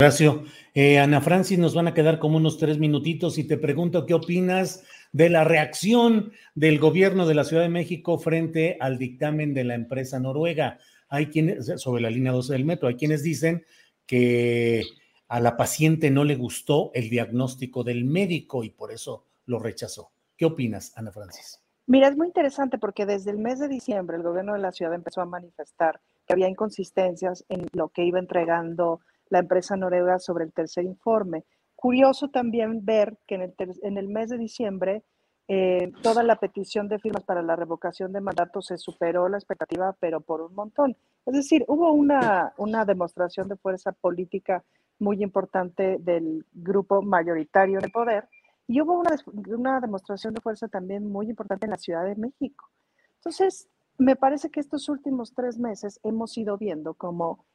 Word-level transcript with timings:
Gracias. 0.00 0.32
Eh, 0.74 1.00
Ana 1.00 1.20
Francis, 1.20 1.58
nos 1.58 1.74
van 1.74 1.88
a 1.88 1.94
quedar 1.94 2.20
como 2.20 2.36
unos 2.36 2.56
tres 2.56 2.78
minutitos 2.78 3.36
y 3.36 3.42
te 3.42 3.56
pregunto 3.56 4.06
qué 4.06 4.14
opinas 4.14 4.84
de 5.10 5.28
la 5.28 5.42
reacción 5.42 6.30
del 6.54 6.78
gobierno 6.78 7.26
de 7.26 7.34
la 7.34 7.42
Ciudad 7.42 7.64
de 7.64 7.68
México 7.68 8.16
frente 8.16 8.76
al 8.78 8.96
dictamen 8.96 9.54
de 9.54 9.64
la 9.64 9.74
empresa 9.74 10.20
noruega. 10.20 10.78
Hay 11.08 11.26
quienes, 11.30 11.80
sobre 11.82 12.00
la 12.00 12.10
línea 12.10 12.30
12 12.30 12.52
del 12.52 12.64
metro, 12.64 12.86
hay 12.86 12.94
quienes 12.94 13.24
dicen 13.24 13.64
que 14.06 14.84
a 15.26 15.40
la 15.40 15.56
paciente 15.56 16.12
no 16.12 16.22
le 16.22 16.36
gustó 16.36 16.92
el 16.94 17.10
diagnóstico 17.10 17.82
del 17.82 18.04
médico 18.04 18.62
y 18.62 18.70
por 18.70 18.92
eso 18.92 19.24
lo 19.46 19.58
rechazó. 19.58 20.12
¿Qué 20.36 20.44
opinas, 20.44 20.92
Ana 20.96 21.10
Francis? 21.10 21.60
Mira, 21.86 22.06
es 22.06 22.16
muy 22.16 22.28
interesante 22.28 22.78
porque 22.78 23.04
desde 23.04 23.32
el 23.32 23.38
mes 23.38 23.58
de 23.58 23.66
diciembre 23.66 24.16
el 24.16 24.22
gobierno 24.22 24.52
de 24.52 24.60
la 24.60 24.70
ciudad 24.70 24.94
empezó 24.94 25.22
a 25.22 25.26
manifestar 25.26 26.00
que 26.24 26.34
había 26.34 26.48
inconsistencias 26.48 27.44
en 27.48 27.66
lo 27.72 27.88
que 27.88 28.04
iba 28.04 28.20
entregando 28.20 29.00
la 29.30 29.40
empresa 29.40 29.76
noruega 29.76 30.18
sobre 30.18 30.44
el 30.44 30.52
tercer 30.52 30.84
informe. 30.84 31.44
Curioso 31.76 32.28
también 32.28 32.84
ver 32.84 33.18
que 33.26 33.36
en 33.36 33.42
el, 33.42 33.54
en 33.82 33.98
el 33.98 34.08
mes 34.08 34.30
de 34.30 34.38
diciembre 34.38 35.04
eh, 35.50 35.92
toda 36.02 36.22
la 36.22 36.36
petición 36.36 36.88
de 36.88 36.98
firmas 36.98 37.24
para 37.24 37.40
la 37.40 37.56
revocación 37.56 38.12
de 38.12 38.20
mandato 38.20 38.60
se 38.60 38.76
superó 38.76 39.30
la 39.30 39.38
expectativa, 39.38 39.96
pero 39.98 40.20
por 40.20 40.42
un 40.42 40.54
montón. 40.54 40.94
Es 41.24 41.34
decir, 41.34 41.64
hubo 41.68 41.90
una, 41.92 42.52
una 42.58 42.84
demostración 42.84 43.48
de 43.48 43.56
fuerza 43.56 43.92
política 43.92 44.62
muy 44.98 45.22
importante 45.22 45.96
del 46.00 46.44
grupo 46.52 47.00
mayoritario 47.00 47.80
de 47.80 47.88
poder 47.88 48.28
y 48.66 48.82
hubo 48.82 48.98
una, 48.98 49.16
una 49.46 49.80
demostración 49.80 50.34
de 50.34 50.42
fuerza 50.42 50.68
también 50.68 51.10
muy 51.10 51.30
importante 51.30 51.64
en 51.64 51.70
la 51.70 51.78
Ciudad 51.78 52.04
de 52.04 52.16
México. 52.16 52.68
Entonces, 53.14 53.68
me 53.96 54.16
parece 54.16 54.50
que 54.50 54.60
estos 54.60 54.88
últimos 54.90 55.32
tres 55.32 55.58
meses 55.58 55.98
hemos 56.02 56.36
ido 56.36 56.58
viendo 56.58 56.92
cómo 56.92 57.46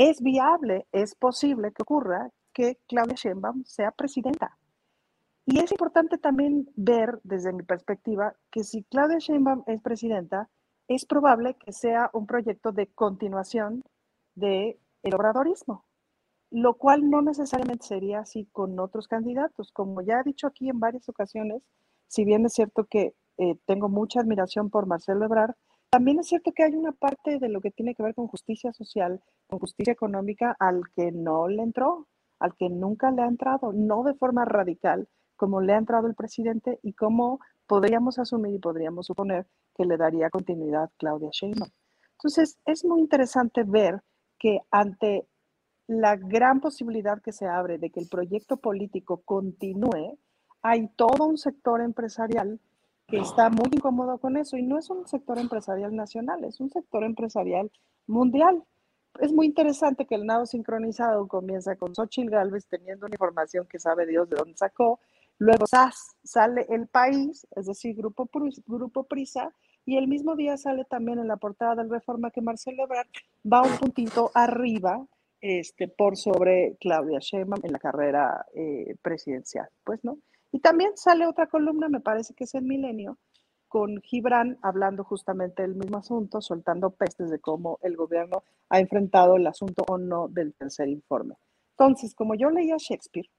es 0.00 0.22
viable, 0.22 0.86
es 0.92 1.14
posible 1.14 1.72
que 1.72 1.82
ocurra 1.82 2.30
que 2.54 2.78
Claudia 2.88 3.16
Sheinbaum 3.16 3.64
sea 3.66 3.90
presidenta. 3.90 4.56
Y 5.44 5.58
es 5.58 5.70
importante 5.72 6.16
también 6.16 6.70
ver 6.74 7.20
desde 7.22 7.52
mi 7.52 7.64
perspectiva 7.64 8.34
que 8.50 8.64
si 8.64 8.82
Claudia 8.84 9.18
Sheinbaum 9.18 9.62
es 9.66 9.82
presidenta, 9.82 10.48
es 10.88 11.04
probable 11.04 11.54
que 11.62 11.74
sea 11.74 12.08
un 12.14 12.26
proyecto 12.26 12.72
de 12.72 12.86
continuación 12.86 13.84
del 14.34 14.78
el 15.02 15.14
obradorismo, 15.14 15.84
lo 16.50 16.78
cual 16.78 17.10
no 17.10 17.20
necesariamente 17.20 17.86
sería 17.86 18.20
así 18.20 18.48
con 18.52 18.80
otros 18.80 19.06
candidatos. 19.06 19.70
Como 19.70 20.00
ya 20.00 20.20
he 20.20 20.24
dicho 20.24 20.46
aquí 20.46 20.70
en 20.70 20.80
varias 20.80 21.10
ocasiones, 21.10 21.62
si 22.08 22.24
bien 22.24 22.46
es 22.46 22.54
cierto 22.54 22.86
que 22.86 23.12
eh, 23.36 23.58
tengo 23.66 23.90
mucha 23.90 24.20
admiración 24.20 24.70
por 24.70 24.86
Marcelo 24.86 25.26
Ebrard, 25.26 25.56
también 25.90 26.20
es 26.20 26.28
cierto 26.28 26.52
que 26.52 26.62
hay 26.62 26.74
una 26.74 26.92
parte 26.92 27.38
de 27.38 27.48
lo 27.48 27.60
que 27.60 27.72
tiene 27.72 27.94
que 27.94 28.02
ver 28.02 28.14
con 28.14 28.28
justicia 28.28 28.72
social, 28.72 29.20
con 29.48 29.58
justicia 29.58 29.92
económica, 29.92 30.56
al 30.58 30.82
que 30.94 31.10
no 31.10 31.48
le 31.48 31.62
entró, 31.62 32.06
al 32.38 32.54
que 32.56 32.68
nunca 32.70 33.10
le 33.10 33.22
ha 33.22 33.26
entrado, 33.26 33.72
no 33.72 34.04
de 34.04 34.14
forma 34.14 34.44
radical, 34.44 35.08
como 35.36 35.60
le 35.60 35.74
ha 35.74 35.78
entrado 35.78 36.06
el 36.06 36.14
presidente 36.14 36.78
y 36.82 36.92
como 36.92 37.40
podríamos 37.66 38.18
asumir 38.18 38.54
y 38.54 38.58
podríamos 38.58 39.06
suponer 39.06 39.46
que 39.74 39.84
le 39.84 39.96
daría 39.96 40.30
continuidad 40.30 40.90
Claudia 40.96 41.30
Sheinbaum. 41.32 41.70
Entonces, 42.12 42.58
es 42.66 42.84
muy 42.84 43.00
interesante 43.00 43.64
ver 43.64 44.00
que 44.38 44.60
ante 44.70 45.26
la 45.86 46.16
gran 46.16 46.60
posibilidad 46.60 47.20
que 47.20 47.32
se 47.32 47.46
abre 47.46 47.78
de 47.78 47.90
que 47.90 48.00
el 48.00 48.08
proyecto 48.08 48.58
político 48.58 49.22
continúe, 49.24 50.18
hay 50.62 50.88
todo 50.94 51.26
un 51.26 51.36
sector 51.36 51.80
empresarial 51.80 52.60
que 53.10 53.18
está 53.18 53.50
muy 53.50 53.68
incómodo 53.72 54.18
con 54.18 54.36
eso 54.36 54.56
y 54.56 54.62
no 54.62 54.78
es 54.78 54.88
un 54.88 55.06
sector 55.06 55.38
empresarial 55.38 55.94
nacional, 55.94 56.44
es 56.44 56.60
un 56.60 56.70
sector 56.70 57.02
empresarial 57.02 57.70
mundial. 58.06 58.62
Es 59.20 59.32
muy 59.32 59.46
interesante 59.46 60.06
que 60.06 60.14
el 60.14 60.24
nado 60.24 60.46
sincronizado 60.46 61.26
comienza 61.26 61.74
con 61.74 61.94
Xochitl 61.94 62.30
Galvez 62.30 62.68
teniendo 62.68 63.06
una 63.06 63.16
información 63.16 63.66
que 63.66 63.80
sabe 63.80 64.06
Dios 64.06 64.28
de 64.28 64.36
dónde 64.36 64.56
sacó, 64.56 65.00
luego 65.38 65.66
SAS, 65.66 66.14
sale 66.22 66.66
El 66.68 66.86
País, 66.86 67.46
es 67.56 67.66
decir, 67.66 67.96
Grupo, 67.96 68.30
Grupo 68.66 69.04
Prisa, 69.04 69.52
y 69.84 69.96
el 69.96 70.06
mismo 70.06 70.36
día 70.36 70.56
sale 70.56 70.84
también 70.84 71.18
en 71.18 71.26
la 71.26 71.36
portada 71.36 71.74
del 71.74 71.90
Reforma 71.90 72.30
que 72.30 72.42
Marcelo 72.42 72.84
Ebrard 72.84 73.08
va 73.50 73.62
un 73.62 73.76
puntito 73.78 74.30
arriba 74.34 75.04
este, 75.40 75.88
por 75.88 76.16
sobre 76.16 76.76
Claudia 76.78 77.18
Sheinbaum 77.18 77.60
en 77.64 77.72
la 77.72 77.78
carrera 77.80 78.46
eh, 78.54 78.94
presidencial, 79.02 79.68
pues, 79.82 80.04
¿no? 80.04 80.18
Y 80.52 80.60
también 80.60 80.96
sale 80.96 81.26
otra 81.26 81.46
columna, 81.46 81.88
me 81.88 82.00
parece 82.00 82.34
que 82.34 82.44
es 82.44 82.54
el 82.54 82.64
Milenio, 82.64 83.18
con 83.68 84.00
Gibran 84.02 84.58
hablando 84.62 85.04
justamente 85.04 85.62
del 85.62 85.76
mismo 85.76 85.98
asunto, 85.98 86.40
soltando 86.40 86.90
pestes 86.90 87.30
de 87.30 87.38
cómo 87.38 87.78
el 87.82 87.96
gobierno 87.96 88.42
ha 88.68 88.80
enfrentado 88.80 89.36
el 89.36 89.46
asunto 89.46 89.84
o 89.88 89.96
no 89.96 90.26
del 90.26 90.54
tercer 90.54 90.88
informe. 90.88 91.36
Entonces, 91.78 92.14
como 92.14 92.34
yo 92.34 92.50
leía 92.50 92.76
Shakespeare, 92.78 93.30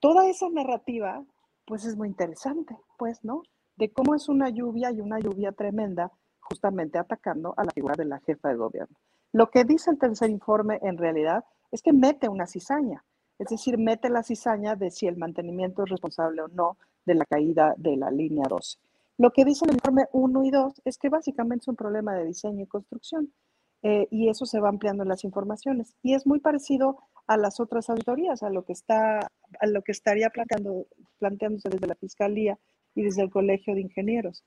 toda 0.00 0.26
esa 0.26 0.48
narrativa, 0.48 1.22
pues 1.66 1.84
es 1.84 1.96
muy 1.96 2.08
interesante, 2.08 2.76
pues, 2.96 3.22
¿no? 3.24 3.42
De 3.76 3.92
cómo 3.92 4.14
es 4.14 4.28
una 4.30 4.48
lluvia 4.48 4.90
y 4.90 5.00
una 5.00 5.18
lluvia 5.20 5.52
tremenda, 5.52 6.10
justamente 6.40 6.98
atacando 6.98 7.52
a 7.56 7.64
la 7.64 7.70
figura 7.70 7.94
de 7.96 8.06
la 8.06 8.20
jefa 8.20 8.48
de 8.48 8.56
gobierno. 8.56 8.96
Lo 9.32 9.50
que 9.50 9.64
dice 9.64 9.90
el 9.90 9.98
tercer 9.98 10.30
informe 10.30 10.78
en 10.82 10.96
realidad 10.96 11.44
es 11.70 11.82
que 11.82 11.92
mete 11.92 12.28
una 12.28 12.46
cizaña 12.46 13.04
es 13.38 13.48
decir, 13.48 13.78
mete 13.78 14.08
la 14.08 14.22
cizaña 14.22 14.76
de 14.76 14.90
si 14.90 15.06
el 15.06 15.16
mantenimiento 15.16 15.82
es 15.82 15.90
responsable 15.90 16.42
o 16.42 16.48
no 16.48 16.76
de 17.04 17.14
la 17.14 17.24
caída 17.24 17.74
de 17.76 17.96
la 17.96 18.10
línea 18.10 18.44
12. 18.48 18.78
Lo 19.18 19.30
que 19.30 19.44
dice 19.44 19.64
el 19.64 19.74
informe 19.74 20.06
1 20.12 20.44
y 20.44 20.50
2 20.50 20.82
es 20.84 20.98
que 20.98 21.08
básicamente 21.08 21.62
es 21.62 21.68
un 21.68 21.76
problema 21.76 22.14
de 22.14 22.26
diseño 22.26 22.64
y 22.64 22.66
construcción 22.66 23.32
eh, 23.82 24.08
y 24.10 24.28
eso 24.28 24.46
se 24.46 24.60
va 24.60 24.68
ampliando 24.68 25.02
en 25.02 25.08
las 25.08 25.24
informaciones 25.24 25.94
y 26.02 26.14
es 26.14 26.26
muy 26.26 26.40
parecido 26.40 26.98
a 27.26 27.36
las 27.36 27.60
otras 27.60 27.88
auditorías, 27.90 28.42
a 28.42 28.50
lo 28.50 28.64
que 28.64 28.72
está, 28.72 29.20
a 29.20 29.66
lo 29.66 29.82
que 29.82 29.92
estaría 29.92 30.30
planteando, 30.30 30.86
planteándose 31.18 31.68
desde 31.68 31.86
la 31.86 31.94
fiscalía 31.94 32.58
y 32.94 33.02
desde 33.02 33.22
el 33.22 33.30
colegio 33.30 33.74
de 33.74 33.82
ingenieros. 33.82 34.44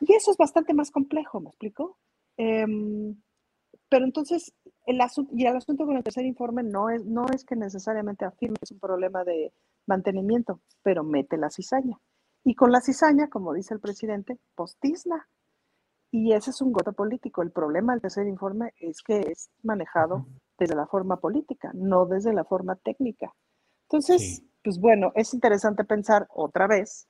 Y 0.00 0.14
eso 0.14 0.32
es 0.32 0.36
bastante 0.36 0.74
más 0.74 0.90
complejo, 0.90 1.40
¿me 1.40 1.50
explico? 1.50 1.96
Em, 2.36 3.16
pero 3.88 4.04
entonces, 4.04 4.52
el 4.86 5.00
asunto, 5.00 5.32
y 5.34 5.46
el 5.46 5.56
asunto 5.56 5.86
con 5.86 5.96
el 5.96 6.02
tercer 6.02 6.24
informe 6.24 6.62
no 6.62 6.90
es, 6.90 7.04
no 7.04 7.26
es 7.32 7.44
que 7.44 7.56
necesariamente 7.56 8.24
afirme 8.24 8.56
que 8.56 8.64
es 8.64 8.72
un 8.72 8.80
problema 8.80 9.24
de 9.24 9.52
mantenimiento, 9.86 10.60
pero 10.82 11.04
mete 11.04 11.36
la 11.36 11.50
cizaña. 11.50 11.98
Y 12.44 12.54
con 12.54 12.72
la 12.72 12.80
cizaña, 12.80 13.28
como 13.28 13.52
dice 13.52 13.74
el 13.74 13.80
presidente, 13.80 14.38
postizna. 14.54 15.28
Y 16.10 16.32
ese 16.32 16.50
es 16.50 16.60
un 16.60 16.72
goto 16.72 16.92
político. 16.92 17.42
El 17.42 17.52
problema 17.52 17.92
del 17.92 18.02
tercer 18.02 18.26
informe 18.26 18.74
es 18.78 19.00
que 19.02 19.20
es 19.20 19.50
manejado 19.62 20.26
desde 20.58 20.74
la 20.74 20.86
forma 20.86 21.18
política, 21.18 21.70
no 21.74 22.06
desde 22.06 22.32
la 22.34 22.44
forma 22.44 22.76
técnica. 22.76 23.32
Entonces, 23.88 24.42
pues 24.62 24.78
bueno, 24.78 25.12
es 25.14 25.32
interesante 25.32 25.84
pensar 25.84 26.26
otra 26.30 26.66
vez 26.66 27.08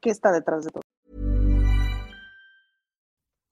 qué 0.00 0.10
está 0.10 0.30
detrás 0.30 0.64
de 0.64 0.70
todo. 0.70 0.82